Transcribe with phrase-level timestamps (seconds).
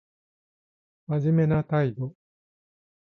[1.05, 2.15] 真面目な態度